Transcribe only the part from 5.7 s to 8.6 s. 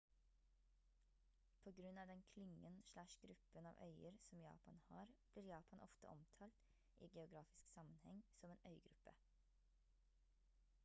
ofte omtalt i geografisk sammenheng som en